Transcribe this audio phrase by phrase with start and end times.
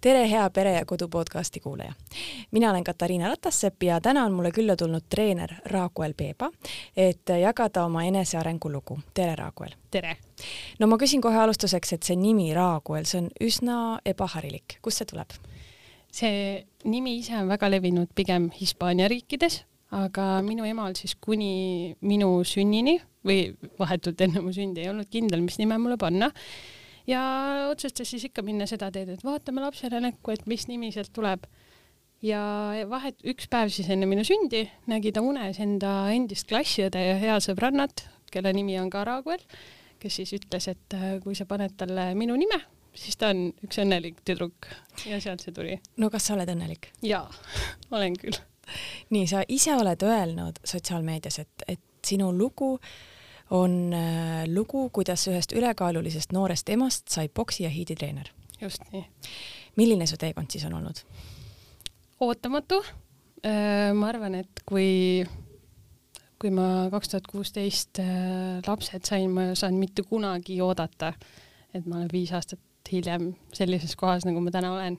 [0.00, 1.92] tere, hea Pere ja Kodu podcasti kuulaja.
[2.50, 6.50] mina olen Katariina Ratassepp ja täna on mulle külla tulnud treener Raakuel Peeba,
[6.96, 8.98] et jagada oma enesearengu lugu.
[9.14, 9.70] tere, Raakuel!
[9.90, 10.16] tere!
[10.78, 15.10] no ma küsin kohe alustuseks, et see nimi Raakuel, see on üsna ebaharilik, kust see
[15.10, 15.34] tuleb?
[16.12, 22.44] see nimi ise on väga levinud pigem Hispaania riikides, aga minu emal siis kuni minu
[22.44, 26.30] sünnini või vahetult enne mu sündi ei olnud kindel, mis nime mulle panna
[27.08, 27.22] ja
[27.70, 31.48] otsustas siis ikka minna seda teed, et vaatame lapsele näkku, et mis nimi sealt tuleb.
[32.22, 32.40] ja
[32.90, 37.44] vahet, üks päev siis enne minu sündi nägi ta unes enda endist klassiõde ja head
[37.44, 38.02] sõbrannat,
[38.34, 39.44] kelle nimi on ka Raguel,
[40.02, 42.58] kes siis ütles, et äh, kui sa paned talle minu nime,
[42.90, 44.66] siis ta on üks õnnelik tüdruk
[45.06, 45.78] ja sealt see tuli.
[45.96, 46.90] no kas sa oled õnnelik?
[47.06, 47.28] jaa,
[47.94, 48.40] olen küll.
[49.14, 52.90] nii, sa ise oled öelnud sotsiaalmeedias, et, et sinu lugu äh,
[53.50, 58.28] on äh, lugu, kuidas ühest ülekaalulisest noorest emast sai poksi ja hiiditreener.
[58.60, 59.04] just nii.
[59.76, 61.02] milline su teekond siis on olnud?
[62.20, 62.82] ootamatu.
[63.46, 65.24] Äh, ma arvan, et kui,
[66.38, 71.12] kui ma kaks tuhat kuusteist äh, lapsed sain, ma ei osanud mitte kunagi oodata,
[71.74, 72.60] et ma olen viis aastat
[72.92, 74.98] hiljem sellises kohas, nagu ma täna olen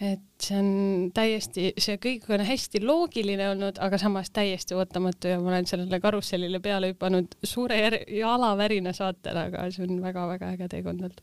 [0.00, 0.70] et see on
[1.14, 6.00] täiesti, see kõik on hästi loogiline olnud, aga samas täiesti ootamatu ja ma olen sellele
[6.02, 7.78] karussellile peale hüpanud suure
[8.10, 11.22] jalavärina saatel, aga see on väga-väga äge teekond olnud.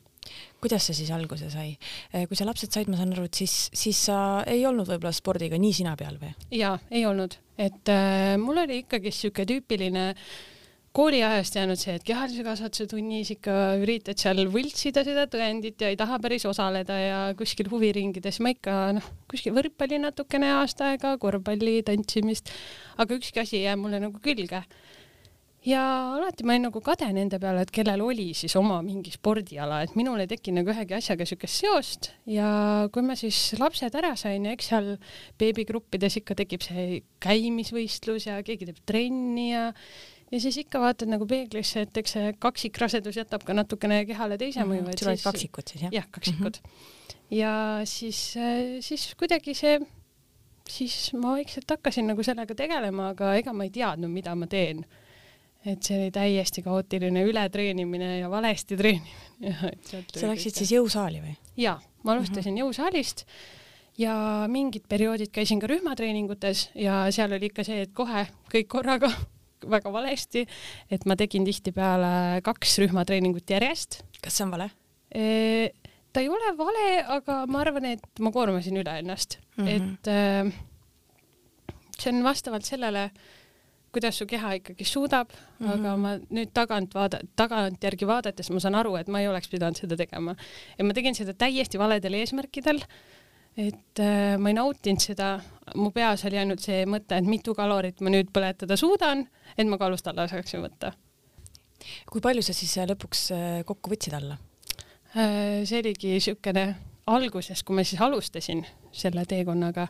[0.61, 1.75] kuidas see siis alguse sai?
[2.13, 5.11] Eh, kui sa lapsed said, ma saan aru, et siis, siis sa ei olnud võib-olla
[5.15, 6.31] spordiga nii sina peal või?
[6.55, 10.25] jaa, ei olnud, et äh, mul oli ikkagi siuke tüüpiline äh,
[10.95, 15.99] kooliajast jäänud see, et kehalise kasvatuse tunnis ikka üritad seal võltsida seda tõendit ja ei
[15.99, 21.79] taha päris osaleda ja kuskil huviringides ma ikka noh, kuskil võrkpalli natukene aasta aega, korvpalli,
[21.87, 22.51] tantsimist,
[22.99, 24.65] aga ükski asi ei jää mulle nagu külge.
[25.63, 25.81] ja
[26.17, 29.95] alati ma olin nagu kade nende peale, et kellel oli siis oma mingi spordiala, et
[29.95, 34.43] minul ei tekkinud nagu ühegi asjaga siukest seost ja kui ma siis lapsed ära sain
[34.43, 34.95] ja eks seal
[35.39, 39.69] beebigruppides ikka tekib see käimisvõistlus ja keegi teeb trenni ja
[40.31, 44.63] ja siis ikka vaatad nagu peeglisse, et eks see kaksikrasedus jätab ka natukene kehale teise
[44.67, 44.99] mõju mm,.
[44.99, 45.95] sul olid kaksikud siis jah?
[45.97, 46.71] jah, kaksikud mm.
[46.71, 47.15] -hmm.
[47.37, 47.53] ja
[47.89, 48.21] siis,
[48.87, 49.77] siis kuidagi see,
[50.69, 54.85] siis ma vaikselt hakkasin nagu sellega tegelema, aga ega ma ei teadnud, mida ma teen.
[55.65, 59.75] et see oli täiesti kaootiline ületreenimine ja valesti treenimine.
[60.19, 61.35] sa läksid siis jõusaali või?
[61.57, 62.63] jaa, ma alustasin mm -hmm.
[62.63, 63.25] jõusaalist
[63.97, 69.11] ja mingid perioodid käisin ka rühmatreeningutes ja seal oli ikka see, et kohe kõik korraga
[69.69, 70.45] väga valesti,
[70.91, 74.01] et ma tegin tihtipeale kaks rühmatreeningut järjest.
[74.21, 74.71] kas see on vale?
[76.11, 79.69] ta ei ole vale, aga ma arvan, et ma koormasin üle ennast mm, -hmm.
[79.75, 80.53] et äh,
[81.99, 83.09] see on vastavalt sellele,
[83.91, 85.73] kuidas su keha ikkagi suudab mm, -hmm.
[85.73, 89.75] aga ma nüüd tagant vaada-, tagantjärgi vaadates ma saan aru, et ma ei oleks pidanud
[89.75, 90.35] seda tegema.
[90.77, 92.79] ja ma tegin seda täiesti valedel eesmärkidel
[93.57, 95.33] et äh, ma ei nautinud seda,
[95.75, 99.25] mu peas oli ainult see mõte, et mitu kalorit ma nüüd põletada suudan,
[99.57, 100.93] et ma kaalust alla saaksin võtta.
[102.11, 104.37] kui palju sa siis äh, lõpuks äh, kokku võtsid alla
[105.15, 105.65] äh,?
[105.67, 106.65] see oligi niisugune
[107.11, 108.63] alguses, kui ma siis alustasin
[108.95, 109.87] selle teekonnaga,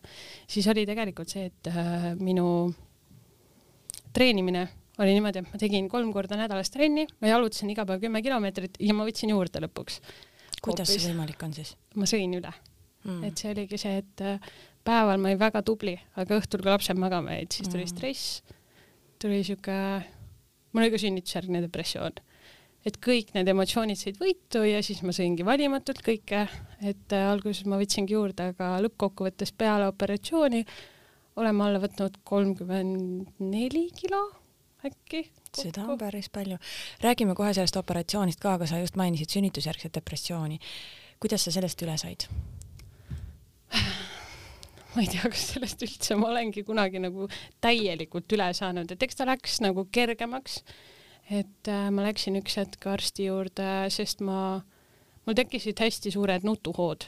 [0.49, 2.71] siis oli tegelikult see, et äh, minu
[4.13, 4.67] treenimine
[5.01, 8.81] oli niimoodi, et ma tegin kolm korda nädalas trenni, ma jalutasin iga päev kümme kilomeetrit
[8.81, 10.01] ja ma võtsin juurde lõpuks.
[10.61, 11.03] kuidas Hoopis.
[11.03, 11.75] see võimalik on siis?
[11.95, 12.53] ma sõin üle
[13.03, 13.23] mm..
[13.27, 14.51] et see oligi see, et äh,
[14.87, 17.93] päeval ma olin väga tubli, aga õhtul, kui lapsed magama jäid, siis tuli mm.
[17.93, 18.57] stress,
[19.21, 19.77] tuli sihuke,
[20.73, 22.21] mul oli ka sünnitusjärgne depressioon.
[22.85, 26.47] et kõik need emotsioonid said võitu ja siis ma sõingi valimatult kõike,
[26.81, 30.65] et äh, alguses ma võtsingi juurde, aga lõppkokkuvõttes peale operatsiooni
[31.41, 34.23] oleme alla võtnud kolmkümmend neli kilo
[34.85, 35.29] äkki.
[35.53, 36.57] seda on päris palju.
[37.01, 40.59] räägime kohe sellest operatsioonist ka, aga sa just mainisid sünnitusjärgset depressiooni.
[41.19, 42.25] kuidas sa sellest üle said?
[44.93, 47.27] ma ei tea, kas sellest üldse ma olengi kunagi nagu
[47.63, 50.61] täielikult üle saanud, et eks ta läks nagu kergemaks.
[51.31, 54.61] et äh, ma läksin üks hetk arsti juurde, sest ma,
[55.25, 57.07] mul tekkisid hästi suured nutuhood.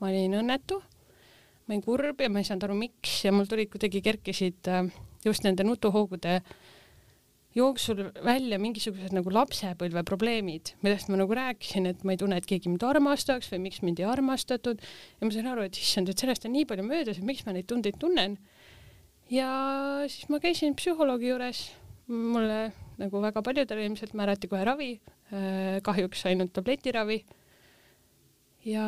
[0.00, 3.72] ma olin õnnetu, ma olin kurb ja ma ei saanud aru, miks ja mul tulid
[3.72, 4.86] kuidagi kerkisid äh,
[5.24, 6.54] just nende nutuhoogude äh,
[7.54, 12.48] jooksul välja mingisugused nagu lapsepõlve probleemid, millest ma nagu rääkisin, et ma ei tunne, et
[12.50, 16.20] keegi mind armastaks või miks mind ei armastatud ja ma sain aru, et issand, et
[16.20, 18.38] sellest on nii palju möödas, et miks ma neid tundeid tunnen.
[19.30, 19.50] ja
[20.10, 21.68] siis ma käisin psühholoogi juures,
[22.10, 24.90] mulle nagu väga paljudele ilmselt määrati kohe ravi,
[25.30, 27.24] äh, kahjuks ainult tabletiravi.
[28.66, 28.86] ja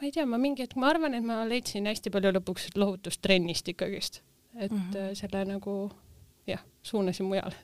[0.00, 3.20] ma ei tea, ma mingi hetk, ma arvan, et ma leidsin hästi palju lõpuks lohutust
[3.20, 4.22] trennist ikkagist,
[4.56, 5.14] et mm -hmm.
[5.14, 5.92] selle nagu
[6.48, 7.56] jah, suunasin mujale.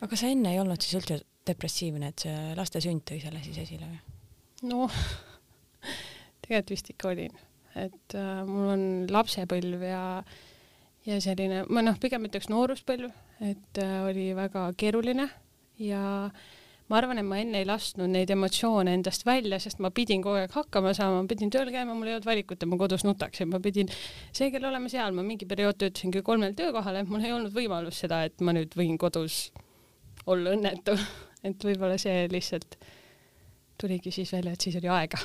[0.00, 3.58] aga sa enne ei olnud siis üldse depressiivne, et see laste sünd tõi selle siis
[3.64, 4.00] esile või?
[4.70, 5.02] noh,
[6.44, 7.36] tegelikult vist ikka olin,
[7.78, 10.04] et äh, mul on lapsepõlv ja
[11.06, 13.12] ja selline, ma noh, pigem ütleks nooruspõlv,
[13.46, 15.30] et äh, oli väga keeruline
[15.80, 16.02] ja
[16.90, 20.40] ma arvan, et ma enne ei lasknud neid emotsioone endast välja, sest ma pidin kogu
[20.42, 23.50] aeg hakkama saama, ma pidin tööl käima, mul ei olnud valikut, et ma kodus nutaksin,
[23.52, 23.90] ma pidin
[24.36, 28.24] seega olema seal, ma mingi periood töötasingi kolmel töökohal, et mul ei olnud võimalust seda,
[28.26, 29.48] et ma nüüd võin kodus
[30.30, 30.96] olla õnnetu,
[31.48, 32.76] et võib-olla see lihtsalt
[33.80, 35.18] tuligi siis välja, et siis oli aega.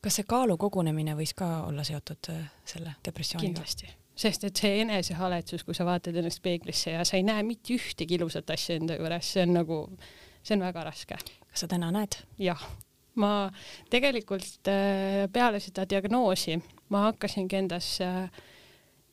[0.00, 3.48] kas see kaalu kogunemine võis ka olla seotud äh, selle depressiooniga?
[3.48, 7.74] kindlasti, sest et see enesehaletsus, kui sa vaatad ennast peeglisse ja sa ei näe mitte
[7.76, 9.80] ühtegi ilusat asja enda juures, see on nagu,
[10.42, 11.18] see on väga raske.
[11.50, 12.16] kas sa täna näed?
[12.40, 12.62] jah,
[13.20, 13.50] ma
[13.92, 16.58] tegelikult äh, peale seda diagnoosi
[16.90, 18.28] ma hakkasingi endas äh,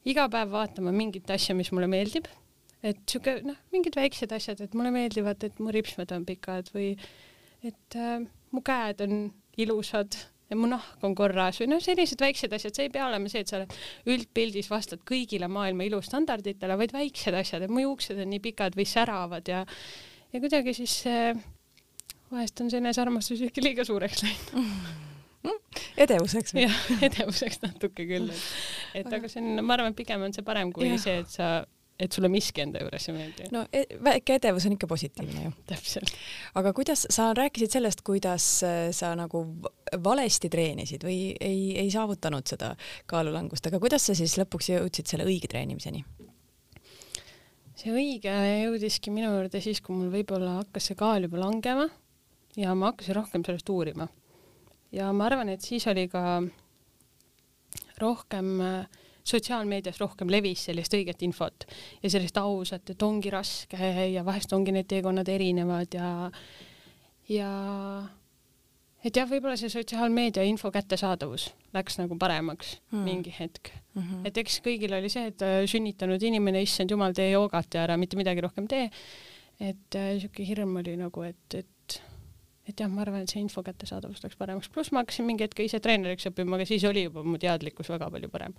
[0.07, 2.29] iga päev vaatama mingit asja, mis mulle meeldib,
[2.85, 6.93] et sihuke noh, mingid väiksed asjad, et mulle meeldivad, et mu ripsmed on pikad või
[7.65, 8.17] et äh,
[8.53, 12.87] mu käed on ilusad ja mu nahk on korras või noh, sellised väiksed asjad, see
[12.87, 13.73] ei pea olema see, et sa oled
[14.13, 18.87] üldpildis vastad kõigile maailma ilustandarditele, vaid väiksed asjad, et mu juuksed on nii pikad või
[18.87, 19.65] säravad ja
[20.33, 21.37] ja kuidagi siis äh,
[22.31, 25.05] vahest on see enesearmastus ikka liiga suureks läinud
[25.97, 26.67] edevuseks või?
[26.67, 28.29] jah, edevuseks natuke küll,
[28.93, 31.01] et et aga see on, ma arvan, pigem on see parem kui ja.
[31.01, 31.49] see, et sa
[31.97, 33.47] et sulle miski enda juures ei meeldi.
[33.53, 35.53] no e väike edevus on ikka positiivne ju.
[35.69, 36.13] täpselt.
[36.59, 39.43] aga kuidas, sa rääkisid sellest, kuidas äh, sa nagu
[40.03, 42.75] valesti treenisid või ei, ei saavutanud seda
[43.09, 46.05] kaalulangust, aga kuidas sa siis lõpuks jõudsid selle õige treenimiseni?
[47.77, 51.87] See õige jõudiski minu juurde siis, kui mul võib-olla hakkas see kaal juba langema
[52.57, 54.07] ja ma hakkasin rohkem sellest uurima.
[54.91, 56.41] ja ma arvan, et siis oli ka
[58.01, 58.57] rohkem
[59.27, 61.65] sotsiaalmeedias rohkem levis sellist õiget infot
[62.03, 66.11] ja sellist ausat, et ongi raske ja vahest ongi need teekonnad erinevad ja,
[67.29, 67.51] ja
[69.03, 73.03] et jah, võib-olla see sotsiaalmeedia info kättesaadavus läks nagu paremaks mm.
[73.03, 74.03] mingi hetk mm.
[74.03, 74.27] -hmm.
[74.29, 77.97] et eks kõigil oli see, et äh, sünnitanud inimene, issand jumal, tee joogat ja ära
[77.97, 78.89] mitte midagi rohkem tee.
[79.59, 82.01] et äh, siuke hirm oli nagu, et, et
[82.67, 85.59] et jah, ma arvan, et see info kättesaadavus läks paremaks, pluss ma hakkasin mingi hetk
[85.63, 88.53] ise treeneriks õppima, aga siis oli juba mu teadlikkus väga palju parem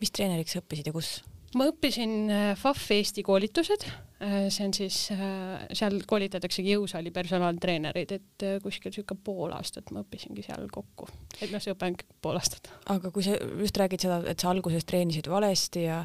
[0.00, 1.18] mis treeneriks õppisid ja kus?
[1.58, 3.86] Ma õppisin äh, FAF Eesti koolitused,
[4.24, 10.04] äh, see on siis, äh, seal koolitataksegi jõusaali personaaltreenereid, et kuskil sihuke pool aastat ma
[10.04, 11.08] õppisingi seal kokku,
[11.40, 12.72] et noh, see õpe on pool aastat.
[12.94, 16.02] aga kui sa just räägid seda, et sa alguses treenisid valesti ja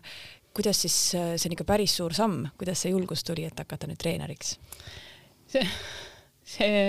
[0.56, 4.02] kuidas siis, see on ikka päris suur samm, kuidas see julgus tuli, et hakata nüüd
[4.02, 4.58] treeneriks?
[5.50, 5.66] see,
[6.46, 6.80] see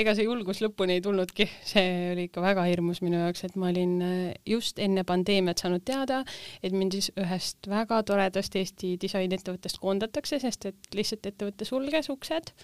[0.00, 3.68] ega see julgus lõpuni ei tulnudki, see oli ikka väga hirmus minu jaoks, et ma
[3.72, 4.14] olin äh,
[4.48, 6.22] just enne pandeemiat saanud teada,
[6.64, 12.54] et mind siis ühest väga toredast Eesti disainiettevõttest koondatakse, sest et lihtsalt ettevõte sulges uksed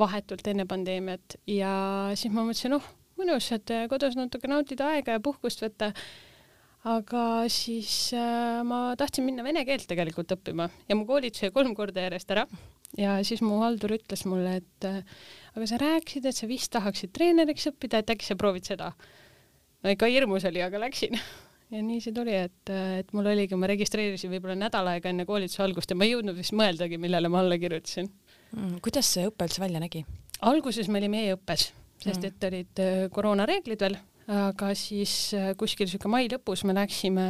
[0.00, 1.38] vahetult enne pandeemiat.
[1.50, 1.72] Ja
[2.18, 2.90] siis ma mõtlesin, oh,
[3.20, 5.92] mõnus, et äh, kodus natuke nautida aega ja puhkust võtta.
[6.88, 11.76] Aga siis äh, ma tahtsin minna vene keelt tegelikult õppima ja mu koolitus jäi kolm
[11.78, 12.48] korda järjest ära
[12.98, 15.00] ja siis mu haldur ütles mulle, et äh,
[15.56, 18.92] aga sa rääkisid, et sa vist tahaksid treeneriks õppida, et äkki sa proovid seda.
[19.82, 21.18] no ikka hirmus oli, aga läksin
[21.72, 25.62] ja nii see tuli, et, et mul oligi, ma registreerisin võib-olla nädal aega enne koolituse
[25.64, 28.78] algust ja ma ei jõudnud vist mõeldagi, millele ma alla kirjutasin mm,.
[28.84, 30.04] kuidas see õpe üldse välja nägi?
[30.42, 31.68] alguses me olime e-õppes,
[32.02, 32.28] sest mm.
[32.28, 33.98] et olid äh, koroonareeglid veel,
[34.32, 37.26] aga siis äh, kuskil siuke mai lõpus me läksime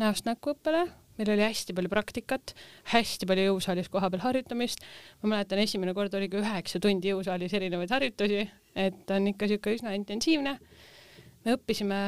[0.00, 0.86] näost näkku õppele
[1.18, 2.54] meil oli hästi palju praktikat,
[2.92, 4.84] hästi palju jõusaalis kohapeal harjutamist.
[5.22, 9.94] ma mäletan, esimene kord oligi üheksa tundi jõusaalis erinevaid harjutusi, et on ikka siuke üsna
[9.98, 10.58] intensiivne.
[11.44, 12.00] me õppisime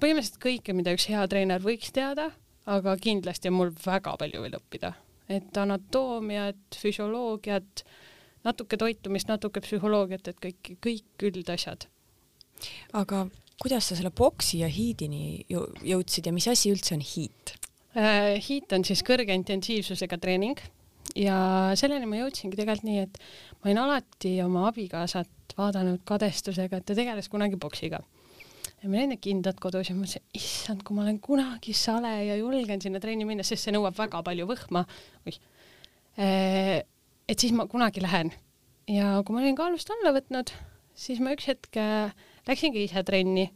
[0.00, 2.30] põhimõtteliselt kõike, mida üks hea treener võiks teada,
[2.66, 4.94] aga kindlasti on mul väga palju veel õppida,
[5.28, 7.84] et anatoomiat, füsioloogiat,
[8.46, 11.86] natuke toitumist, natuke psühholoogiat, et kõik, kõik üldasjad.
[12.92, 13.26] aga
[13.60, 17.56] kuidas sa selle boksi ja hiidini jõudsid ja mis asi üldse on hiit?
[17.92, 20.60] Hiit äh, on siis kõrge intensiivsusega treening
[21.18, 21.36] ja
[21.78, 23.18] selleni ma jõudsingi tegelikult nii, et
[23.60, 28.00] ma olin alati oma abikaasat vaadanud kadestusega, et ta tegeles kunagi boksiga.
[28.82, 32.14] ja meil olid need kindad kodus ja ma mõtlesin, issand, kui ma olen kunagi sale
[32.26, 34.86] ja julgen sinna trenni minna, sest see nõuab väga palju võhma.
[36.16, 36.80] Äh,
[37.28, 38.32] et siis ma kunagi lähen
[38.90, 40.50] ja kui ma olin kaalust alla võtnud,
[40.98, 42.12] siis ma üks hetk äh,
[42.48, 43.48] läksingi ise trenni.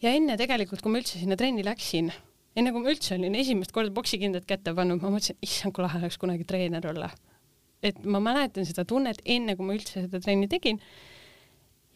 [0.00, 2.10] ja enne tegelikult, kui ma üldse sinna trenni läksin,
[2.56, 6.00] enne kui ma üldse olin esimest korda poksikindad kätte pannud, ma mõtlesin, issand, kui lahe
[6.00, 7.10] oleks kunagi treener olla.
[7.82, 10.80] et ma mäletan seda tunnet enne, kui ma üldse seda trenni tegin.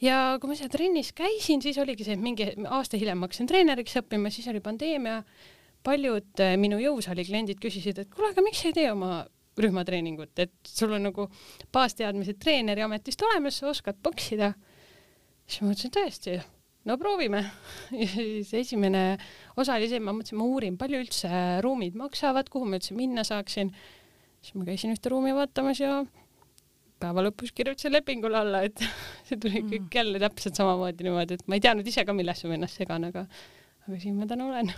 [0.00, 3.48] ja kui ma seal trennis käisin, siis oligi see, et mingi aasta hiljem ma hakkasin
[3.48, 5.22] treeneriks õppima, siis oli pandeemia.
[5.84, 9.24] paljud äh, minu jõusaali kliendid küsisid, et kuule, aga miks sa ei tee oma
[9.60, 11.28] rühmatreeningut, et sul on nagu
[11.72, 14.54] baasteadmised treeneri ametist olemas, sa oskad poksida
[15.46, 16.36] siis ma mõtlesin tõesti,
[16.88, 17.44] no proovime.
[18.00, 19.04] ja siis esimene
[19.56, 23.24] osa oli see, ma mõtlesin, ma uurin, palju üldse ruumid maksavad, kuhu ma üldse minna
[23.26, 23.72] saaksin.
[24.44, 26.02] siis ma käisin ühte ruumi vaatamas ja
[27.00, 28.80] päeva lõpus kirjutasin lepingule alla, et
[29.28, 29.72] see tuli mm.
[29.72, 33.08] kõik jälle täpselt samamoodi niimoodi, et ma ei teadnud ise ka, millesse ma ennast segan,
[33.10, 33.24] aga,
[33.86, 34.70] aga siin ma täna olen.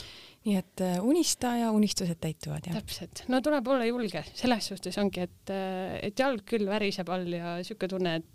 [0.46, 2.78] nii et äh, unista ja unistused täituvad, jah?
[2.78, 7.28] täpselt, no tuleb olla julge, selles suhtes ongi, et, äh, et jalg küll väriseb all
[7.34, 8.32] ja sihuke tunne, et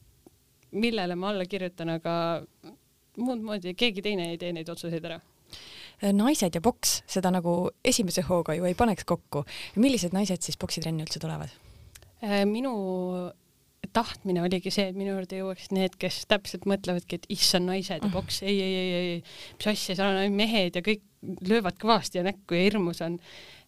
[0.71, 2.13] millele ma alla kirjutan, aga
[3.17, 7.71] muud moodi keegi teine ei tee neid otsuseid ära äh, naised ja poks, seda nagu
[7.83, 9.43] esimese hooga ju ei paneks kokku.
[9.75, 11.53] millised naised siis poksitrenni üldse tulevad?
[12.45, 12.71] minu
[13.93, 18.11] tahtmine oligi see, et minu juurde jõuaksid need, kes täpselt mõtlevadki, et issand, naised ja
[18.13, 19.15] poks, ei, ei, ei, ei,
[19.57, 21.03] mis asja, seal on ainult mehed ja kõik
[21.47, 23.19] löövad kõvasti ja näkku ja hirmus on.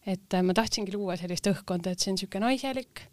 [0.06, 3.06] et äh, ma tahtsingi luua sellist õhkkonda, et see on niisugune naiselik,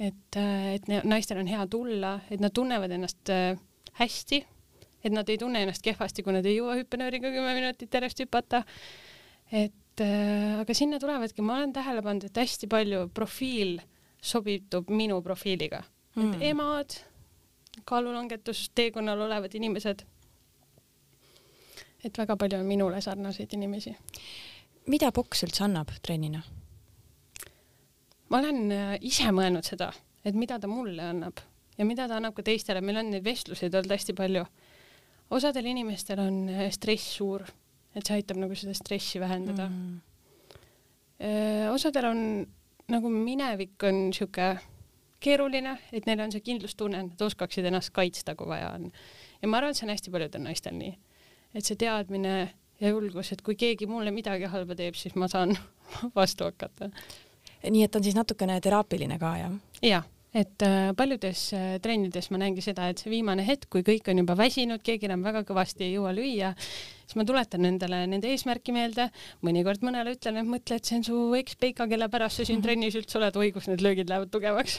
[0.00, 3.58] et, äh, et naistel on hea tulla, et nad tunnevad ennast äh,
[4.00, 4.40] hästi,
[5.04, 8.64] et nad ei tunne ennast kehvasti, kui nad ei jõua hüppenööriga kümme minutit järjest hüpata.
[9.52, 13.80] et aga sinna tulevadki, ma olen tähele pannud, et hästi palju profiil
[14.22, 15.82] sobitub minu profiiliga
[16.14, 16.96] mm., et emad,
[17.84, 20.06] kaalulangetusteekonnal olevad inimesed.
[22.04, 23.96] et väga palju on minule sarnaseid inimesi.
[24.86, 26.42] mida poks üldse annab trennina?
[28.30, 29.90] Ma olen äh, ise mõelnud seda,
[30.24, 31.40] et mida ta mulle annab
[31.78, 34.44] ja mida ta annab ka teistele, meil on neid vestluseid olnud hästi palju.
[35.30, 37.44] osadel inimestel on äh, stress suur,
[37.94, 39.98] et see aitab nagu seda stressi vähendada mm..
[41.20, 42.20] Äh, osadel on
[42.88, 44.54] nagu minevik on sihuke
[45.20, 48.88] keeruline, et neil on see kindlustunne, et nad oskaksid ennast kaitsta, kui vaja on.
[49.42, 50.94] ja ma arvan, et see on hästi paljudel naistel nii.
[51.54, 52.34] et see teadmine
[52.80, 55.52] ja julgus, et kui keegi mulle midagi halba teeb, siis ma saan
[56.18, 56.90] vastu hakata.
[57.68, 59.60] Nii et on siis natukene teraapiline ka, jah?
[59.82, 64.06] jah et äh, paljudes äh, trennides ma näengi seda, et see viimane hetk, kui kõik
[64.12, 66.52] on juba väsinud, keegi enam väga kõvasti ei jõua lüüa,
[67.02, 69.08] siis ma tuletan nendele nende eesmärki meelde,
[69.46, 72.68] mõnikord mõnele ütlen, et mõtle, et see on su ekspeika, kelle pärast sa siin mhm.
[72.68, 74.78] trennis üldse oled, oi kus need löögid lähevad tugevaks.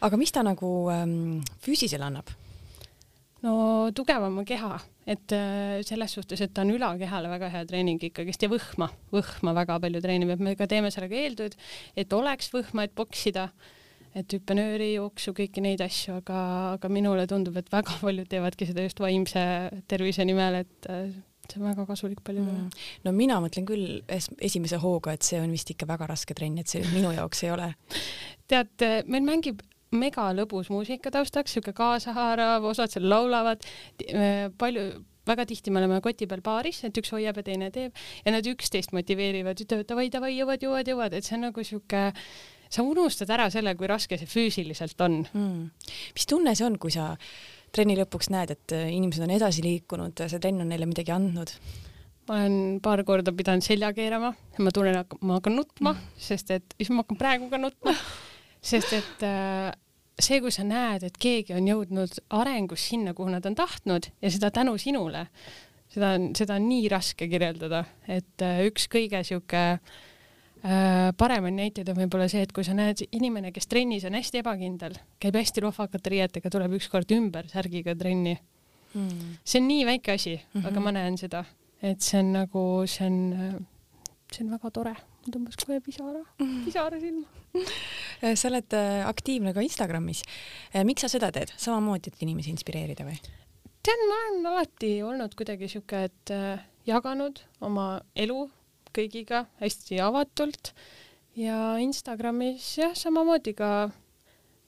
[0.00, 2.32] aga mis ta nagu ähm, füüsisele annab?
[3.42, 3.54] No
[3.96, 8.50] tugevama keha, et äh, selles suhtes, et ta on ülakehale väga hea treening ikkagist ja
[8.52, 11.56] võhma, võhma väga palju treenib, et me ka teeme sellega eeltööd,
[11.98, 13.50] et oleks võhma, et poksida
[14.18, 16.38] et hüppenööri, jooksu, kõiki neid asju, aga,
[16.76, 19.44] aga minule tundub, et väga paljud teevadki seda just vaimse
[19.88, 21.06] tervise nimel, et äh,
[21.48, 22.84] see on väga kasulik paljudele mm..
[23.06, 26.60] no mina mõtlen küll es esimese hooga, et see on vist ikka väga raske trenn,
[26.60, 27.72] et see minu jaoks ei ole.
[28.52, 33.64] tead, meil mängib mega lõbus muusika taustaks, siuke kaasahaarav, osad seal laulavad,
[34.08, 34.90] äh, palju
[35.28, 37.94] väga tihti me oleme koti peal baaris, et üks hoiab ja teine teeb
[38.24, 42.02] ja nad üksteist motiveerivad, ütlevad davai, davai, jõuad, jõuad, jõuad, et see on nagu sihuke
[42.72, 45.22] sa unustad ära selle, kui raske see füüsiliselt on.
[45.36, 45.92] Mm..
[46.16, 47.12] mis tunne see on, kui sa
[47.72, 51.56] trenni lõpuks näed, et äh, inimesed on edasi liikunud, see trenn on neile midagi andnud?
[52.28, 56.52] ma olen paar korda pidanud selja keerama ja ma tunnen, ma hakkan nutma mm., sest
[56.54, 57.94] et, siis ma hakkan praegu ka nutma,
[58.72, 59.72] sest et äh,
[60.22, 64.30] see, kui sa näed, et keegi on jõudnud arengus sinna, kuhu nad on tahtnud ja
[64.30, 65.26] seda tänu sinule,
[65.92, 70.00] seda on, seda on nii raske kirjeldada, et äh, üks kõige sihuke äh,
[70.62, 74.44] Äh, paremaid näiteid on võib-olla see, et kui sa näed inimene, kes trennis on hästi
[74.44, 78.36] ebakindel, käib hästi lohvakate riietega, tuleb ükskord ümber särgiga trenni.
[78.92, 79.38] Mm..
[79.48, 80.66] see on nii väike asi mm, -hmm.
[80.68, 81.40] aga ma näen seda,
[81.82, 83.64] et see on nagu, see on,
[84.30, 86.22] see on väga tore, mul tõmbas kohe pisara
[86.66, 87.26] pisara silma
[88.40, 90.22] sa oled äh, aktiivne ka Instagramis.
[90.72, 93.18] Äh, miks sa seda teed, samamoodi, et inimesi inspireerida või?
[93.82, 96.32] tead, ma olen alati olnud kuidagi sihuke, et
[96.86, 98.44] jaganud oma elu
[98.94, 100.70] kõigiga hästi avatult
[101.38, 103.72] ja Instagramis jah, samamoodi ka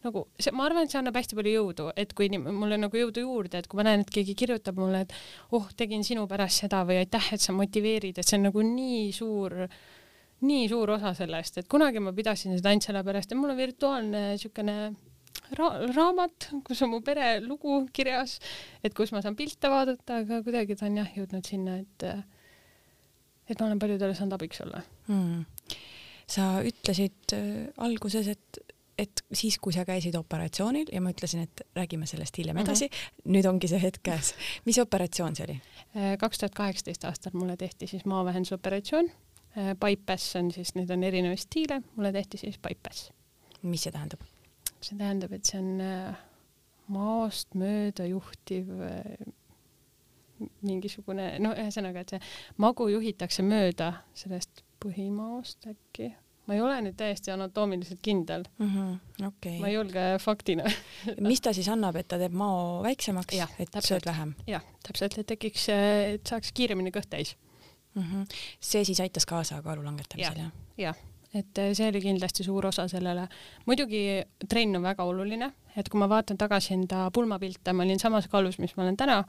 [0.05, 3.25] nagu see, ma arvan, et see annab hästi palju jõudu, et kui mulle nagu jõudu
[3.25, 5.15] juurde, et kui ma näen, et keegi kirjutab mulle, et
[5.57, 9.07] oh, tegin sinu pärast seda või aitäh, et sa motiveerid, et see on nagu nii
[9.17, 9.57] suur,
[10.45, 14.23] nii suur osa sellest, et kunagi ma pidasin seda ainult sellepärast, et mul on virtuaalne
[14.35, 14.79] niisugune
[15.59, 18.39] ra raamat, kus on mu pere lugu kirjas,
[18.85, 22.07] et kus ma saan pilte vaadata, aga kuidagi ta on jah jõudnud sinna, et
[23.45, 25.43] et ma olen paljudele saanud abiks olla hmm..
[26.31, 27.51] sa ütlesid äh,
[27.85, 28.61] alguses, et,
[28.99, 32.65] et siis, kui sa käisid operatsioonil ja ma ütlesin, et räägime sellest hiljem mhm.
[32.65, 33.37] edasi mm, -hmm.
[33.37, 34.35] nüüd ongi see hetk käes.
[34.65, 35.59] mis operatsioon see oli?
[35.97, 39.13] Äh, kaks tuhat kaheksateist aastal mulle tehti siis maavähendusoperatsioon.
[39.55, 43.11] Äh, bypass on siis, neid on erinevaid stiile, mulle tehti siis bypass.
[43.63, 44.25] mis see tähendab?
[44.81, 46.17] see tähendab, et see on äh,
[46.93, 48.69] maast mööda juhtiv
[50.67, 52.21] mingisugune, no ühesõnaga, et see
[52.63, 56.11] magu juhitakse mööda sellest põhimaast äkki,
[56.49, 58.67] ma ei ole nüüd täiesti anatoomiliselt kindel mm.
[58.75, 59.27] -hmm.
[59.31, 59.61] Okay.
[59.63, 60.67] ma ei julge faktina
[61.31, 64.35] mis ta siis annab, et ta teeb mao väiksemaks, et sööd vähem?
[64.51, 67.37] jah, täpselt, et tekiks, et saaks kiiremini kõht täis
[67.95, 68.03] mm.
[68.03, 68.39] -hmm.
[68.61, 70.97] see siis aitas kaasa kaalu langetamisel ja,, jah?
[71.35, 73.27] et see oli kindlasti suur osa sellele.
[73.67, 78.29] muidugi trenn on väga oluline, et kui ma vaatan tagasi enda pulmapilte, ma olin samas
[78.31, 79.23] kaalus, mis ma olen täna,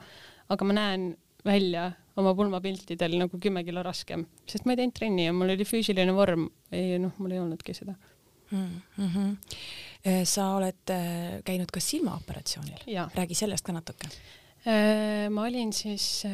[0.48, 1.08] aga ma näen
[1.46, 5.66] välja oma pulmapiltidel nagu kümme kilo raskem, sest ma ei teinud trenni ja mul oli
[5.68, 7.94] füüsiline vorm, ei noh, mul ei olnudki seda
[8.50, 8.80] mm.
[8.98, 9.36] -hmm.
[10.24, 12.82] sa oled äh, käinud ka silmaoperatsioonil,
[13.14, 14.10] räägi sellest ka natuke.
[15.30, 16.24] Ma olin siis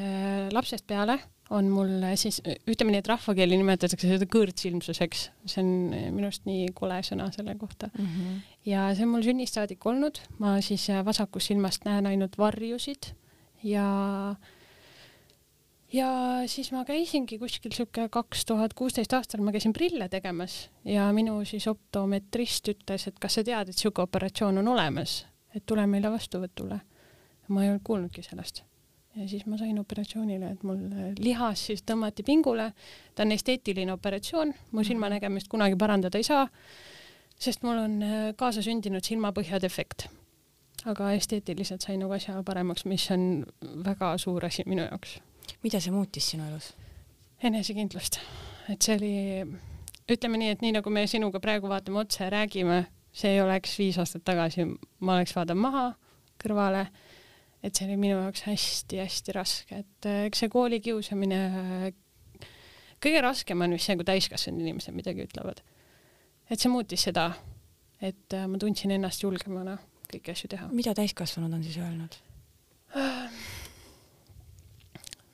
[0.52, 1.18] lapsest peale
[1.50, 5.72] on mul siis, ütleme nii, et rahvakeeli nimetatakse seda kõõrtsilmsuseks, see on
[6.14, 8.06] minu arust nii kole sõna selle kohta mm.
[8.06, 8.40] -hmm.
[8.70, 13.12] ja see on mul sünnist saadik olnud, ma siis vasakust silmast näen ainult varjusid
[13.62, 13.86] ja
[15.92, 16.08] ja
[16.46, 21.42] siis ma käisingi kuskil sihuke kaks tuhat kuusteist aastal ma käisin prille tegemas ja minu
[21.48, 25.22] siis optometrist ütles, et kas sa tead, et sihuke operatsioon on olemas,
[25.54, 26.80] et tule meile vastuvõtule.
[27.48, 28.62] ma ei olnud kuulnudki sellest.
[29.16, 30.78] Ja siis ma sain operatsioonile, et mul
[31.18, 32.72] lihas siis tõmmati pingule.
[33.14, 36.46] ta on esteetiline operatsioon, mu silmanägemist kunagi parandada ei saa,
[37.38, 40.08] sest mul on äh, kaasasündinud silmapõhja defekt.
[40.84, 43.44] aga esteetiliselt sai nagu asja paremaks, mis on
[43.84, 45.20] väga suur asi minu jaoks
[45.62, 46.72] mida see muutis sinu elus?
[47.42, 48.20] enesekindlust,
[48.70, 49.14] et see oli,
[50.14, 53.72] ütleme nii, et nii nagu me sinuga praegu vaatame otsa ja räägime, see ei oleks
[53.80, 54.68] viis aastat tagasi,
[55.02, 55.88] ma oleks vaadanud maha
[56.42, 56.84] kõrvale,
[57.62, 62.48] et see oli minu jaoks hästi-hästi raske, et äh, eks see koolikiusamine, äh,
[63.02, 65.62] kõige raskem on vist see, kui täiskasvanud inimesed midagi ütlevad.
[66.50, 67.30] et see muutis seda,
[68.02, 69.78] et äh, ma tundsin ennast julgemana
[70.10, 70.68] kõiki asju teha.
[70.74, 72.18] mida täiskasvanud on siis öelnud?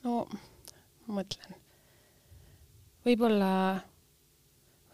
[0.05, 0.27] no
[1.09, 1.57] ma mõtlen,
[3.09, 3.53] võib-olla,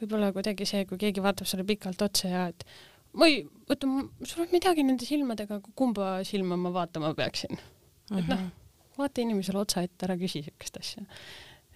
[0.00, 2.67] võib-olla kuidagi see, kui keegi vaatab sulle pikalt otsa ja et
[3.14, 3.90] ma ei, oota,
[4.27, 7.61] sul on midagi nende silmadega, kumba silma ma vaatama peaksin uh.
[7.61, 8.18] -huh.
[8.18, 8.50] et noh, mhm.
[8.98, 11.05] vaata inimesele otsa ette, ära küsi siukest asja.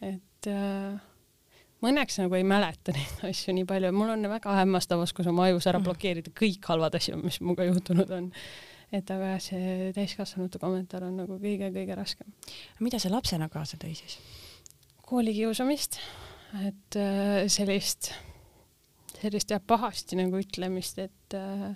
[0.01, 0.99] et äh,
[1.81, 5.49] ma õnneks nagu ei mäleta neid asju nii palju, mul on väga hämmastav oskus oma
[5.51, 5.91] ajus ära mhm.
[5.91, 8.33] blokeerida kõik halvad asjad, mis minuga juhtunud on
[8.95, 12.31] et aga see täiskasvanute kommentaar on nagu kõige-kõige raskem.
[12.81, 14.19] mida see lapsena kaasa tõi siis?
[15.09, 15.99] koolikiusamist,
[16.69, 18.13] et äh, sellist,
[19.23, 21.73] sellist jah pahasti nagu ütlemist, et äh,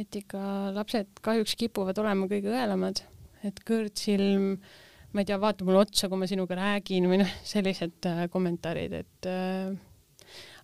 [0.00, 0.40] et ikka
[0.74, 3.04] lapsed kahjuks kipuvad olema kõige õelamad,
[3.46, 4.56] et kõrtsilm,
[5.14, 8.96] ma ei tea, vaata mulle otsa, kui ma sinuga räägin või noh, sellised äh, kommentaarid,
[9.04, 9.28] et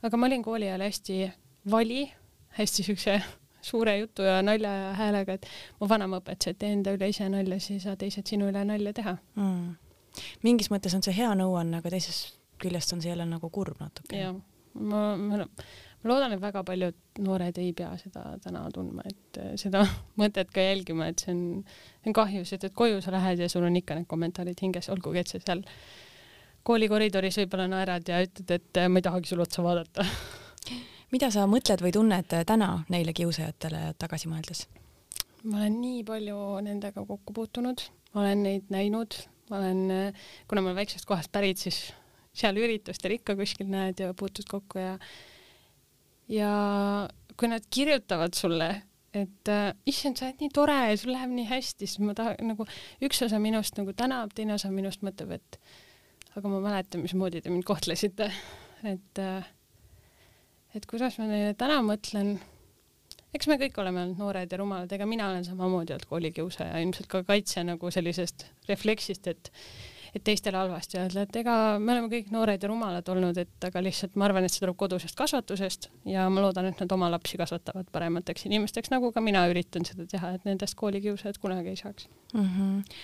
[0.03, 1.21] aga ma olin kooli ajal hästi
[1.71, 2.09] vali,
[2.59, 3.21] hästi siukse
[3.63, 5.47] suure jutu ja nalja ja häälega, et
[5.81, 8.65] mu vanaema õpetas, et tee enda üle ise nalja, siis ei saa teised sinu üle
[8.67, 9.17] nalja teha.
[9.37, 9.75] Mm..
[10.43, 14.17] mingis mõttes on see hea nõuanne, aga teisest küljest on see jälle nagu kurb natuke.
[14.75, 19.55] Ma, ma, ma loodan, et väga paljud noored ei pea seda täna tundma, et äh,
[19.61, 19.83] seda
[20.21, 21.43] mõtet ka jälgima, et see on,
[22.01, 24.91] see on kahju, sest et koju sa lähed ja sul on ikka need kommentaarid hinges,
[24.93, 25.65] olgugi et sa seal
[26.67, 30.07] kooli koridoris võib-olla naerad ja ütled, et äh, ma ei tahagi sulle otsa vaadata
[31.15, 34.67] mida sa mõtled või tunned täna neile kiusajatele tagasi mõeldes?
[35.45, 37.81] ma olen nii palju nendega kokku puutunud,
[38.13, 39.17] ma olen neid näinud,
[39.49, 40.13] ma olen,
[40.51, 41.79] kuna ma olen väiksest kohast pärit, siis
[42.37, 44.95] seal üritustel ikka kuskil näed ja puutud kokku ja
[46.31, 46.53] ja
[47.37, 48.71] kui nad kirjutavad sulle,
[49.17, 52.53] et äh, issand, sa oled nii tore ja sul läheb nii hästi, siis ma tahan
[52.53, 52.67] nagu
[53.03, 55.59] üks osa minust nagu tänab, teine osa minust mõtleb, et
[56.39, 58.31] aga ma mäletan, mismoodi te mind kohtlesite,
[58.87, 59.49] et äh,
[60.77, 62.37] et kuidas ma neile täna mõtlen,
[63.35, 67.11] eks me kõik oleme olnud noored ja rumalad, ega mina olen samamoodi olnud koolikiusaja, ilmselt
[67.11, 69.51] ka kaitse nagu sellisest refleksist, et
[70.15, 73.83] et teistele halvasti öelda, et ega me oleme kõik noored ja rumalad olnud, et aga
[73.85, 77.39] lihtsalt ma arvan, et see tuleb kodusest kasvatusest ja ma loodan, et nad oma lapsi
[77.41, 82.09] kasvatavad paremateks inimesteks, nagu ka mina üritan seda teha, et nendest koolikiusajad kunagi ei saaks
[82.35, 82.47] mm.
[82.47, 83.01] -hmm.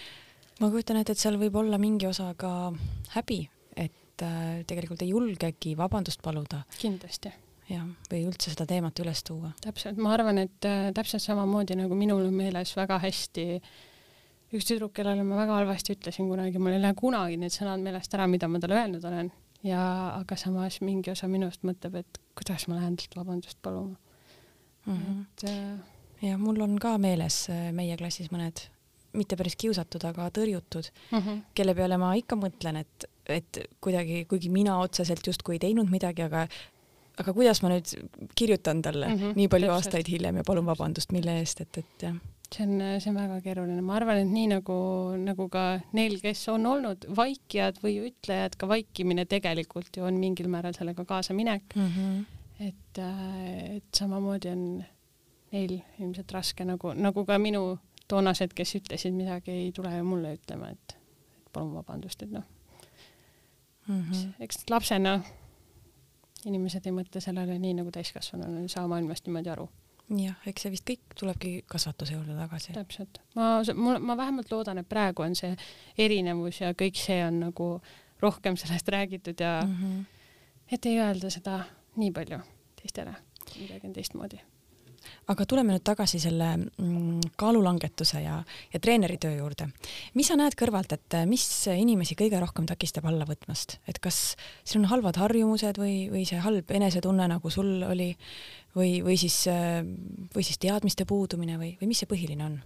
[0.61, 2.73] ma kujutan ette, et seal võib olla mingi osa ka
[3.16, 3.40] häbi,
[3.77, 6.64] et äh, tegelikult ei julgegi vabandust paluda.
[6.79, 7.33] kindlasti
[7.71, 9.53] jah, või üldse seda teemat üles tuua.
[9.62, 13.47] täpselt, ma arvan, et äh, täpselt samamoodi nagu minul on meeles väga hästi
[14.57, 18.14] üks tüdruk, kellele ma väga halvasti ütlesin kunagi, mul ei lähe kunagi need sõnad meelest
[18.16, 19.31] ära, mida ma talle öelnud olen
[19.66, 19.81] ja
[20.16, 23.97] aga samas mingi osa minust mõtleb, et kuidas ma lähen talt vabandust paluma
[24.87, 24.95] mm.
[24.95, 25.21] -hmm.
[25.25, 28.66] et äh, ja mul on ka meeles äh, meie klassis mõned
[29.16, 31.42] mitte päris kiusatud, aga tõrjutud mm, -hmm.
[31.55, 36.23] kelle peale ma ikka mõtlen, et, et kuidagi, kuigi mina otseselt justkui ei teinud midagi,
[36.23, 36.47] aga
[37.16, 37.88] aga kuidas ma nüüd
[38.37, 39.87] kirjutan talle mm -hmm, nii palju täpselt.
[39.87, 42.16] aastaid hiljem ja palun vabandust, mille eest, et, et jah
[42.55, 44.79] see on, see on väga keeruline, ma arvan, et nii nagu,
[45.21, 45.65] nagu ka
[45.97, 51.05] neil, kes on olnud vaikijad või ütlejad, ka vaikimine tegelikult ju on mingil määral sellega
[51.05, 51.89] kaasaminek mm.
[51.97, 52.69] -hmm.
[52.69, 54.67] et, äh, et samamoodi on
[55.53, 57.79] neil ilmselt raske nagu, nagu ka minu
[58.09, 60.99] toonased, kes ütlesid midagi, ei tule ju mulle ütlema, et,
[61.41, 62.45] et palun vabandust, et noh
[63.89, 65.21] mm -hmm., eks lapsena
[66.45, 69.69] inimesed ei mõtle sellele nii nagu täiskasvanuna, ei saa maailmast niimoodi aru.
[70.11, 72.73] Jah, eks see vist kõik tulebki kasvatuse juurde tagasi.
[72.77, 75.55] täpselt, ma, mul, ma vähemalt loodan, et praegu on see
[75.99, 77.71] erinevus ja kõik see on nagu
[78.23, 80.05] rohkem sellest räägitud ja mm -hmm.
[80.73, 81.64] et ei öelda seda
[81.97, 82.38] nii palju
[82.81, 83.16] teistele,
[83.59, 84.40] midagi on teistmoodi
[85.33, 88.37] aga tuleme nüüd tagasi selle mm, kaalulangetuse ja,
[88.73, 89.69] ja treeneri töö juurde.
[90.14, 94.83] mis sa näed kõrvalt, et mis inimesi kõige rohkem takistab alla võtmast, et kas sul
[94.83, 98.12] on halvad harjumused või, või see halb enesetunne, nagu sul oli,
[98.77, 99.42] või, või siis,
[100.35, 102.59] või siis teadmiste puudumine või, või mis see põhiline on?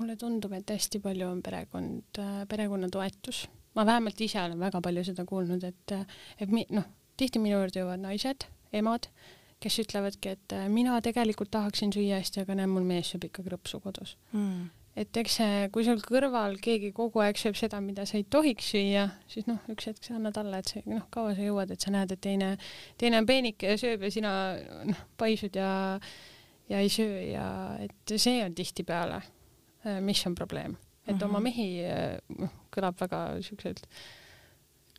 [0.00, 3.44] mulle tundub, et hästi palju on perekond, perekonna toetus.
[3.76, 5.92] ma vähemalt ise olen väga palju seda kuulnud, et,
[6.40, 6.86] et mi, noh,
[7.20, 9.10] tihti minu juurde jõuavad naised, emad
[9.60, 13.44] kes ütlevadki, et äh, mina tegelikult tahaksin süüa hästi, aga näe, mul mees sööb ikka
[13.46, 14.16] krõpsu kodus.
[14.32, 14.68] Mm..
[15.00, 18.72] et eks see, kui sul kõrval keegi kogu aeg sööb seda, mida sa ei tohiks
[18.72, 21.86] süüa, siis noh, üks hetk sa annad alla, et see noh, kaua sa jõuad, et
[21.86, 22.50] sa näed, et teine,
[23.00, 24.32] teine on peenike ja sööb ja sina
[24.90, 25.70] noh, paisud ja
[26.70, 27.46] ja ei söö ja
[27.82, 29.20] et see on tihtipeale,
[29.86, 31.28] äh, mis on probleem, et mm -hmm.
[31.28, 33.86] oma mehi äh, noh, kõlab väga siukselt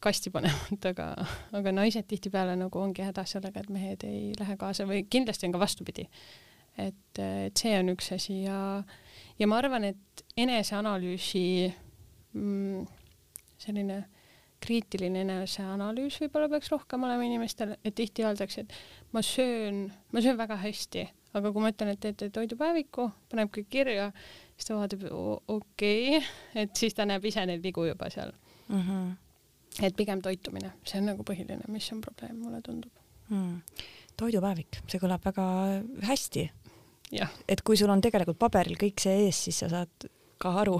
[0.01, 1.09] kasti panevad, aga,
[1.57, 5.55] aga naised tihtipeale nagu ongi hädas sellega, et mehed ei lähe kaasa või kindlasti on
[5.55, 6.07] ka vastupidi.
[6.79, 8.57] et, et see on üks asi ja,
[9.39, 11.45] ja ma arvan, et eneseanalüüsi
[12.33, 12.85] mm,
[13.61, 14.01] selline
[14.61, 20.37] kriitiline eneseanalüüs võib-olla peaks rohkem olema inimestel, et tihti öeldakse, et ma söön, ma söön
[20.39, 24.11] väga hästi, aga kui ma ütlen, et teete toidupäeviku, paneb kõik kirja,
[24.55, 26.23] siis ta vaatab, okei okay,,
[26.63, 28.33] et siis ta näeb ise neid vigu juba seal
[28.69, 28.79] mm.
[28.79, 29.11] -hmm
[29.79, 32.91] et pigem toitumine, see on nagu põhiline, mis on probleem, mulle tundub
[33.29, 33.85] hmm..
[34.19, 35.45] toidupäevik, see kõlab väga
[36.09, 36.49] hästi.
[37.47, 40.09] et kui sul on tegelikult paberil kõik see ees, siis sa saad
[40.41, 40.77] ka aru.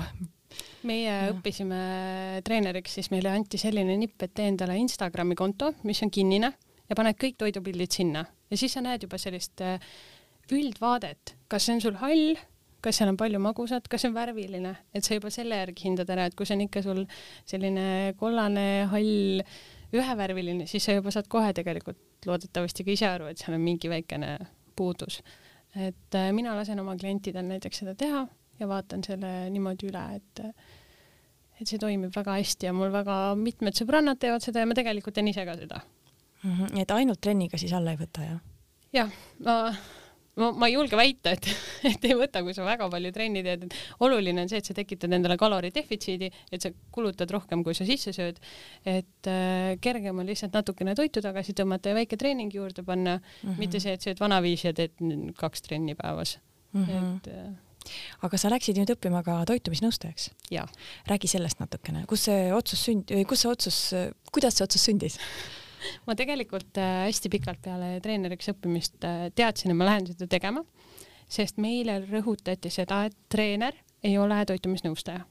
[0.90, 1.30] meie ja.
[1.32, 6.52] õppisime treeneriks, siis meile anti selline nipp, et tee endale Instagrami konto, mis on kinnine
[6.90, 9.80] ja paned kõik toidupildid sinna ja siis sa näed juba sellist äh,
[10.52, 12.36] üldvaadet, kas see on sul hall
[12.82, 16.10] kas seal on palju magusat, kas see on värviline, et sa juba selle järgi hindad
[16.14, 17.04] ära, et kui see on ikka sul
[17.50, 17.86] selline
[18.20, 19.44] kollane, hall,
[19.92, 23.90] ühevärviline, siis sa juba saad kohe tegelikult loodetavasti ka ise aru, et seal on mingi
[23.92, 24.38] väikene
[24.78, 25.22] puudus.
[25.76, 28.26] et äh, mina lasen oma klientidel näiteks seda teha
[28.60, 30.42] ja vaatan selle niimoodi üle, et
[31.62, 35.16] et see toimib väga hästi ja mul väga mitmed sõbrannad teevad seda ja ma tegelikult
[35.16, 35.82] teen ise ka seda
[36.44, 36.52] mm.
[36.52, 36.82] -hmm.
[36.82, 38.40] et ainult trenniga siis alla ei võta, jah?
[38.94, 39.12] jah,
[39.46, 39.58] ma
[40.40, 41.48] ma, ma ei julge väita, et,
[41.92, 44.76] et ei võta, kui sa väga palju trenni teed, et oluline on see, et sa
[44.78, 48.40] tekitad endale kaloridefitsiidi, et sa kulutad rohkem, kui sa sisse sööd.
[48.88, 53.50] et äh, kergem on lihtsalt natukene toitu tagasi tõmmata ja väike treening juurde panna mm,
[53.50, 53.60] -hmm.
[53.60, 54.96] mitte see, et sööd vanaviisi ja teed
[55.38, 56.40] kaks trenni päevas
[56.74, 56.86] mm.
[56.86, 57.18] -hmm.
[57.18, 57.52] et äh,
[58.22, 60.32] aga sa läksid nüüd õppima ka toitumisnõustajaks?
[61.08, 63.94] räägi sellest natukene, kus see otsus sünd-, kus see otsus,
[64.32, 65.18] kuidas see otsus sündis
[66.08, 70.64] ma tegelikult äh, hästi pikalt peale treeneriks õppimist äh, teadsin, et ma lähen seda tegema,
[71.32, 75.26] sest meile rõhutati seda, et treener ei ole toitumisnõustaja.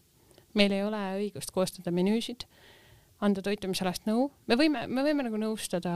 [0.55, 2.47] meil ei ole õigust koostada menüüsid,
[3.23, 5.93] anda toitumisalast nõu, me võime, me võime nagu nõustada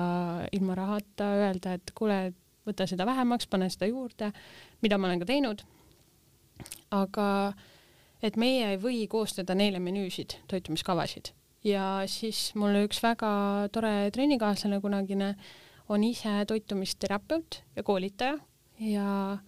[0.53, 2.35] ilma rahata, öelda, et kuule,
[2.67, 4.31] võta seda vähemaks, pane seda juurde,
[4.85, 5.65] mida ma olen ka teinud.
[6.95, 7.55] aga
[8.23, 13.31] et meie ei või koostada neile menüüsid, toitumiskavasid ja siis mul üks väga
[13.73, 15.35] tore trennikaaslane kunagine
[15.89, 18.39] on ise toitumisterapeut ja koolitaja
[18.81, 19.39] ja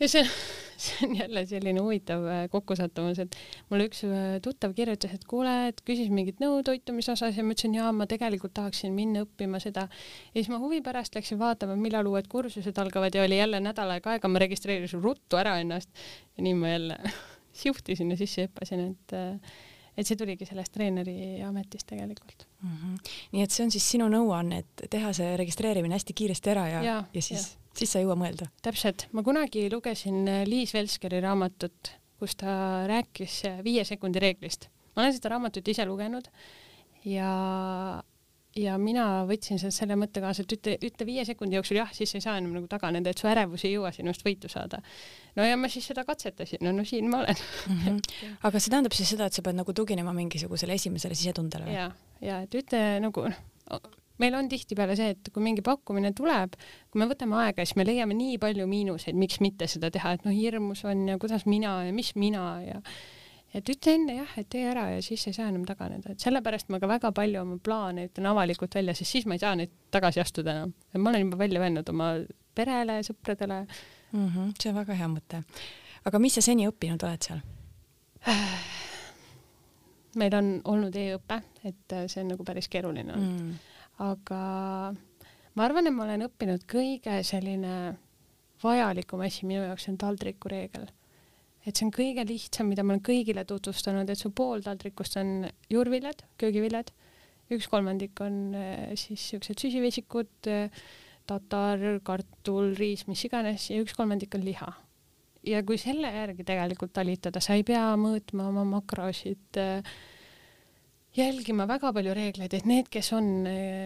[0.00, 0.24] ja see,
[0.84, 3.36] see on jälle selline huvitav äh, kokkusattumus, et
[3.70, 7.54] mulle üks äh, tuttav kirjutas, et kuule, et küsis mingit nõu toitumise osas ja ma
[7.54, 9.86] ütlesin, jaa, ma tegelikult tahaksin minna õppima seda.
[10.32, 13.94] ja siis ma huvi pärast läksin vaatama, millal uued kursused algavad ja oli jälle nädal
[13.96, 15.90] aega aega, ma registreerisin ruttu ära ennast
[16.36, 16.98] ja nii ma jälle
[17.62, 19.62] sihvtisin ja sisse hüppasin, et äh,
[19.96, 22.70] et see tuligi sellest treeneri ametist tegelikult mm.
[22.70, 23.12] -hmm.
[23.32, 26.82] nii et see on siis sinu nõuanne, et teha see registreerimine hästi kiiresti ära ja,
[26.82, 28.50] ja, ja siis, siis sa ei jõua mõelda?
[28.62, 34.68] täpselt, ma kunagi lugesin äh, Liis Velskeri raamatut, kus ta rääkis äh, viie sekundi reeglist.
[34.96, 36.30] ma olen seda raamatut ise lugenud
[37.04, 37.30] ja
[38.58, 42.22] ja mina võtsin selle mõtte kaasa, et ütle, ütle viie sekundi jooksul jah, siis ei
[42.24, 44.80] saa enam nagu taganeda, et su ärevus ei jõua sinust võitu saada.
[45.34, 47.80] no ja ma siis seda katsetasin, no, no siin ma olen mm.
[47.80, 48.38] -hmm.
[48.42, 51.74] aga see tähendab siis seda, et sa pead nagu tuginema mingisugusele esimesele sisetundele või?
[51.74, 51.90] ja,
[52.20, 53.90] ja et ütle nagu noh,
[54.22, 56.54] meil on tihtipeale see, et kui mingi pakkumine tuleb,
[56.90, 60.24] kui me võtame aega, siis me leiame nii palju miinuseid, miks mitte seda teha, et
[60.28, 62.80] noh, hirmus on ja kuidas mina ja mis mina ja
[63.54, 66.70] et ütle enne jah, et tee ära ja siis ei saa enam taganeda, et sellepärast
[66.74, 69.72] ma ka väga palju oma plaane ütlen avalikult välja, sest siis ma ei saa neid
[69.94, 70.74] tagasi astuda enam.
[70.98, 72.10] ma olen juba välja öelnud oma
[72.54, 74.26] perele, sõpradele mm.
[74.28, 75.42] -hmm, see on väga hea mõte.
[76.04, 77.44] aga mis sa seni õppinud oled seal?
[80.20, 83.54] meil on olnud e-õpe, et äh, see on nagu päris keeruline olnud mm.,
[84.02, 84.40] aga
[85.54, 87.94] ma arvan, et ma olen õppinud kõige selline
[88.64, 90.88] vajalikum asi minu jaoks on taldriku reegel
[91.64, 95.48] et see on kõige lihtsam, mida ma olen kõigile tutvustanud, et su pool taldrikust on
[95.72, 96.92] juurviljad, köögiviljad,
[97.54, 100.84] üks kolmandik on äh, siis siuksed süsivesikud, äh,
[101.28, 104.72] tatar, kartul, riis, mis iganes ja üks kolmandik on liha.
[105.44, 109.94] ja kui selle järgi tegelikult talitada, sa ei pea mõõtma oma makrosid äh,
[111.16, 113.28] jälgima väga palju reegleid, et need, kes on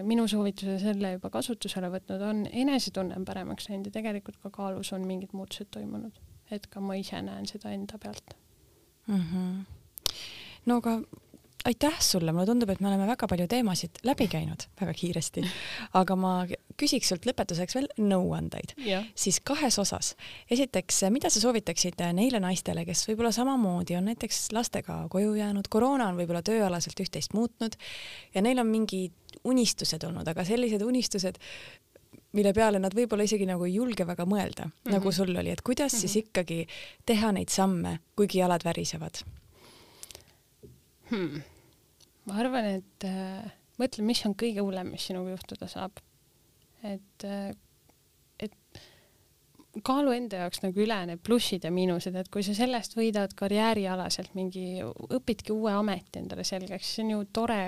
[0.07, 4.95] minu soovituse selle juba kasutusele võtnud, on enesetunne on paremaks läinud ja tegelikult ka kaalus
[4.97, 6.17] on mingid muutused toimunud
[6.51, 8.37] et ka ma ise näen seda enda pealt
[9.07, 9.23] mm.
[9.23, 9.65] -hmm.
[10.67, 11.01] no aga
[11.69, 15.43] aitäh sulle, mulle tundub, et me oleme väga palju teemasid läbi käinud väga kiiresti,
[16.01, 16.33] aga ma
[16.81, 18.75] küsiks sult lõpetuseks veel nõuandeid,
[19.19, 20.15] siis kahes osas.
[20.51, 26.09] esiteks, mida sa soovitaksid neile naistele, kes võib-olla samamoodi on näiteks lastega koju jäänud, koroona
[26.13, 27.77] on võib-olla tööalaselt üht-teist muutnud
[28.35, 31.37] ja neil on mingid unistused olnud, aga sellised unistused,
[32.39, 34.97] mille peale nad võib-olla isegi nagu ei julge väga mõelda mm, -hmm.
[34.97, 36.01] nagu sul oli, et kuidas mm -hmm.
[36.01, 36.27] siis mhm.
[36.29, 36.59] ikkagi
[37.07, 39.23] teha neid samme, kuigi jalad värisevad
[41.11, 41.43] hmm.?
[42.29, 43.49] ma arvan, et äh,
[43.81, 46.03] mõtle, mis on kõige hullem, mis sinuga juhtuda saab.
[46.83, 47.55] et äh,
[49.85, 54.35] kaalu enda jaoks nagu üle need plussid ja miinused, et kui sa sellest võidad karjäärialaselt
[54.39, 54.83] mingi,
[55.15, 57.61] õpidki uue ameti endale selgeks, see on ju tore,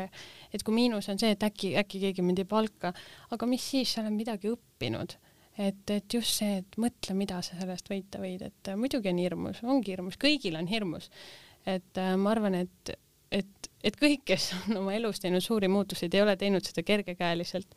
[0.52, 2.92] et kui miinus on see, et äkki, äkki keegi mind ei palka,
[3.34, 5.16] aga mis siis, sa oled midagi õppinud.
[5.60, 9.62] et, et just see, et mõtle, mida sa sellest võita võid, et muidugi on hirmus,
[9.62, 11.10] ongi hirmus, kõigil on hirmus.
[11.66, 12.94] et äh, ma arvan, et,
[13.30, 17.76] et, et kõik, kes on oma elus teinud suuri muutuseid, ei ole teinud seda kergekäeliselt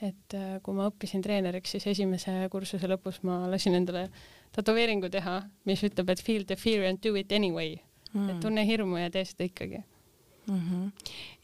[0.00, 4.08] et äh, kui ma õppisin treeneriks, siis esimese kursuse lõpus ma lasin endale
[4.56, 7.76] tätoveeringu teha, mis ütleb, et feel the fear and do it anyway
[8.12, 8.28] mm..
[8.30, 9.82] et tunne hirmu ja tee seda ikkagi
[10.50, 10.60] mm.
[10.60, 10.90] -hmm.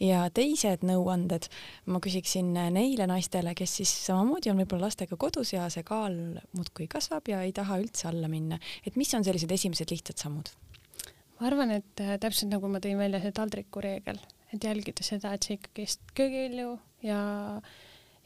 [0.08, 1.48] ja teised nõuanded
[1.86, 6.16] ma küsiksin neile naistele, kes siis samamoodi on võib-olla lastega kodus ja see kaal
[6.52, 10.50] muudkui kasvab ja ei taha üldse alla minna, et mis on sellised esimesed lihtsad sammud?
[11.40, 14.18] ma arvan, et äh, täpselt nagu ma tõin välja see taldriku reegel,
[14.52, 17.20] et jälgida seda, et sa ikkagi köögivilju ja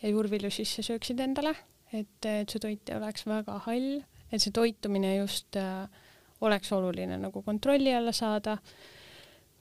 [0.02, 1.54] ja juurvilju sisse sööksid endale,
[1.92, 5.84] et, et su toit ei oleks väga hall, et see toitumine just äh,
[6.46, 8.58] oleks oluline nagu kontrolli alla saada.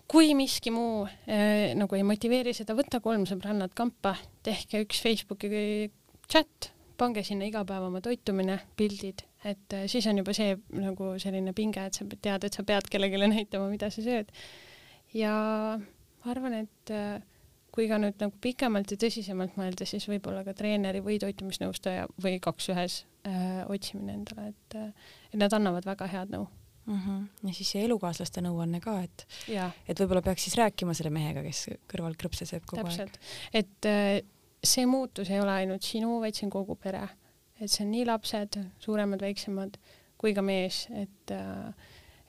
[0.09, 5.91] kui miski muu äh, nagu ei motiveeri seda, võta kolm sõbrannat kampa, tehke üks Facebooki
[6.25, 11.13] chat, pange sinna iga päev oma toitumine, pildid, et äh, siis on juba see nagu
[11.21, 14.33] selline pinge, et sa tead, et sa pead kellelegi näitama, mida sa sööd.
[15.13, 15.33] ja
[15.77, 17.21] ma arvan, et äh,
[17.79, 22.39] kui ka nüüd nagu pikemalt ja tõsisemalt mõelda, siis võib-olla ka treeneri või toitumisnõustaja või
[22.43, 26.43] kaks ühes äh, otsimine endale, et, äh, et nad annavad väga head nõu
[26.89, 26.97] mm.
[26.97, 27.47] -hmm.
[27.47, 29.23] ja siis see elukaaslaste nõuanne ka, et,
[29.87, 33.15] et võib-olla peaks siis rääkima selle mehega, kes kõrval krõpse sööb kogu Täpselt.
[33.15, 33.63] aeg.
[33.63, 34.19] et äh,
[34.63, 37.05] see muutus ei ole ainult sinu, vaid see on kogu pere,
[37.59, 39.79] et see on nii lapsed, suuremad, väiksemad
[40.19, 41.71] kui ka mees, et äh,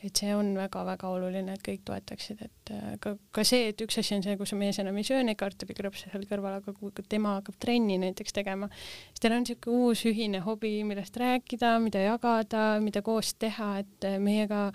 [0.04, 3.98] et see on väga-väga oluline, et kõik toetaksid, et äh, ka, ka see, et üks
[4.00, 7.36] asi on see, kus mees enam ei söö neid kartulikrõpse seal kõrval, aga kui tema
[7.38, 8.70] hakkab trenni näiteks tegema,
[9.10, 14.08] siis teil on niisugune uus ühine hobi, millest rääkida, mida jagada, mida koos teha, et
[14.08, 14.70] äh, meiega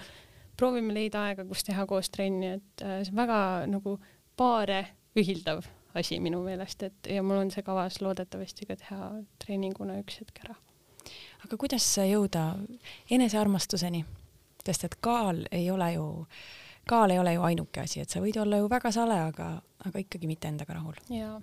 [0.56, 3.40] proovime leida aega, kus teha koos trenni, et äh, see on väga
[3.72, 3.98] nagu
[4.38, 4.84] paare
[5.18, 9.10] ühildav asi minu meelest, et ja mul on see kavas loodetavasti ka teha
[9.42, 10.58] treeninguna üks hetk ära.
[11.46, 12.46] aga kuidas jõuda
[13.10, 14.04] enesearmastuseni?
[14.66, 16.06] Sest et kaal ei ole ju,
[16.90, 19.50] kaal ei ole ju ainuke asi, et sa võid olla ju väga sale, aga,
[19.86, 20.98] aga ikkagi mitte endaga rahul.
[21.10, 21.38] jaa,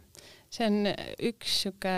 [0.50, 0.92] see on
[1.32, 1.96] üks sihuke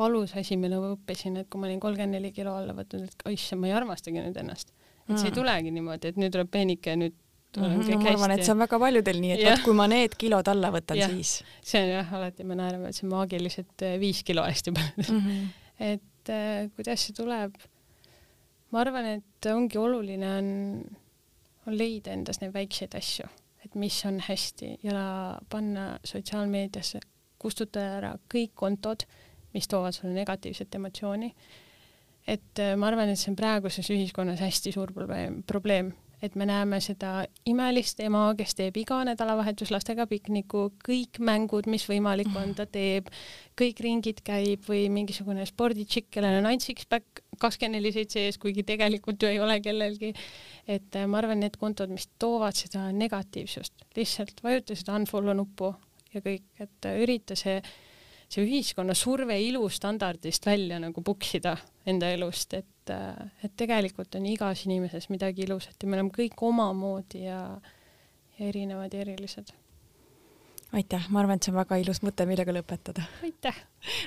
[0.00, 3.26] valus asi, mille ma õppisin, et kui ma olin kolmkümmend neli kilo alla võtnud, et
[3.34, 4.72] issand, ma ei armastagi nüüd ennast.
[5.08, 5.40] et see ei mm.
[5.40, 7.18] tulegi niimoodi, et nüüd tuleb peenike, nüüd
[7.56, 9.88] Mm -hmm, no, ma arvan, et see on väga paljudel nii, et vot kui ma
[9.90, 11.32] need kilod alla võtan, siis.
[11.66, 15.24] see on jah, alati me naerame, et see maagilised äh, viis kilo hästi palju mm.
[15.24, 15.48] -hmm.
[15.88, 17.58] et äh, kuidas see tuleb
[18.70, 20.50] ma arvan, et ongi oluline on,
[21.66, 23.26] on leida endas neid väikseid asju,
[23.64, 25.00] et mis on hästi ja
[25.50, 27.00] panna sotsiaalmeediasse,
[27.40, 29.06] kustutada ära kõik kontod,
[29.54, 31.32] mis toovad sulle negatiivset emotsiooni.
[32.26, 36.46] et äh, ma arvan, et see on praeguses ühiskonnas hästi suur probleem, probleem, et me
[36.48, 42.54] näeme seda imelist ema, kes teeb iga nädalavahetus lastega pikniku, kõik mängud, mis võimalik on,
[42.58, 43.08] ta teeb,
[43.58, 48.64] kõik ringid käib või mingisugune sporditšikk, kellel on ainult six-pack, kakskümmend neli seitse ees, kuigi
[48.68, 50.12] tegelikult ju ei ole kellelgi.
[50.68, 55.72] et äh, ma arvan, need kontod, mis toovad seda negatiivsust, lihtsalt vajuta seda unfollow nuppu
[56.14, 57.60] ja kõik, et äh, ürita see,
[58.30, 64.66] see ühiskonna surve ilustandardist välja nagu puksida enda elust, et, äh, et tegelikult on igas
[64.66, 67.40] inimeses midagi ilusat ja me oleme kõik omamoodi ja,
[68.38, 69.50] ja erinevad ja erilised
[70.72, 73.02] aitäh, ma arvan, et see on väga ilus mõte, millega lõpetada.
[73.26, 73.58] aitäh!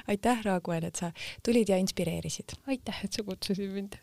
[0.07, 1.11] aitäh, Raaguel, et sa
[1.43, 2.55] tulid ja inspireerisid.
[2.67, 3.99] aitäh, et sa kutsusid mind!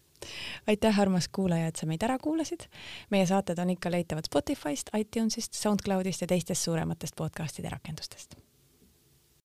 [0.69, 2.69] aitäh, armas kuulaja, et sa meid ära kuulasid.
[3.11, 8.37] meie saated on ikka leitavad Spotify'st, iTunes'ist, SoundCloud'ist ja teistest suurematest podcast'ide rakendustest